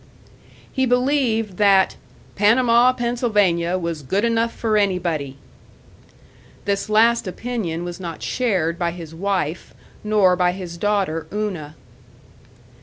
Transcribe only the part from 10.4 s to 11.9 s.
his daughter Una.